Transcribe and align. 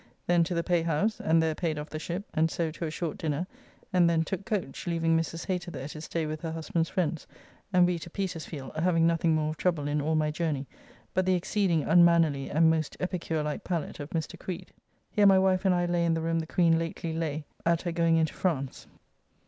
Then 0.25 0.43
to 0.45 0.55
the 0.55 0.63
payhouse, 0.63 1.19
and 1.19 1.43
there 1.43 1.53
paid 1.53 1.77
off 1.77 1.91
the 1.91 1.99
ship, 1.99 2.23
and 2.33 2.49
so 2.49 2.71
to 2.71 2.85
a 2.87 2.89
short 2.89 3.19
dinner, 3.19 3.45
and 3.93 4.09
then 4.09 4.23
took 4.23 4.45
coach, 4.47 4.87
leaving 4.87 5.15
Mrs. 5.15 5.45
Hater 5.45 5.69
there 5.69 5.87
to 5.89 6.01
stay 6.01 6.25
with 6.25 6.41
her 6.41 6.51
husband's 6.53 6.89
friends, 6.89 7.27
and 7.71 7.85
we 7.85 7.99
to 7.99 8.09
Petersfield, 8.09 8.71
having 8.77 9.05
nothing 9.05 9.35
more 9.35 9.51
of 9.51 9.57
trouble 9.57 9.87
in 9.87 10.01
all 10.01 10.15
my 10.15 10.31
journey, 10.31 10.65
but 11.13 11.27
the 11.27 11.35
exceeding 11.35 11.83
unmannerly 11.83 12.49
and 12.49 12.67
most 12.67 12.97
epicure 12.99 13.43
like 13.43 13.63
palate 13.63 13.99
of 13.99 14.09
Mr. 14.09 14.39
Creed. 14.39 14.71
Here 15.11 15.27
my 15.27 15.37
wife 15.37 15.65
and 15.65 15.75
I 15.75 15.85
lay 15.85 16.03
in 16.03 16.15
the 16.15 16.21
room 16.21 16.39
the 16.39 16.47
Queen 16.47 16.79
lately 16.79 17.13
lay 17.13 17.45
at 17.63 17.83
her 17.83 17.91
going 17.91 18.17
into 18.17 18.33
France. 18.33 18.87